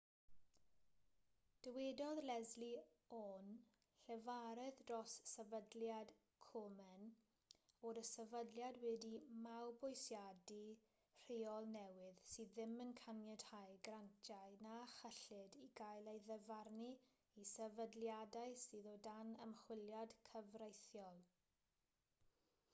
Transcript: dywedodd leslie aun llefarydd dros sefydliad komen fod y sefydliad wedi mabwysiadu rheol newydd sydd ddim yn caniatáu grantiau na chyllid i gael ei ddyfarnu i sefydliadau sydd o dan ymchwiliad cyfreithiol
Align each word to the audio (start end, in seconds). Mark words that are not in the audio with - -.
dywedodd 1.65 2.19
leslie 2.27 2.79
aun 3.17 3.49
llefarydd 4.07 4.79
dros 4.91 5.17
sefydliad 5.31 6.13
komen 6.45 7.11
fod 7.81 7.99
y 8.03 8.05
sefydliad 8.13 8.79
wedi 8.85 9.11
mabwysiadu 9.45 10.57
rheol 11.25 11.69
newydd 11.77 12.25
sydd 12.31 12.55
ddim 12.57 12.75
yn 12.87 12.95
caniatáu 13.03 13.77
grantiau 13.91 14.59
na 14.69 14.75
chyllid 14.97 15.59
i 15.67 15.71
gael 15.83 16.13
ei 16.17 16.25
ddyfarnu 16.31 16.91
i 17.45 17.49
sefydliadau 17.53 18.59
sydd 18.65 18.91
o 18.97 18.99
dan 19.09 19.35
ymchwiliad 19.47 20.21
cyfreithiol 20.33 21.25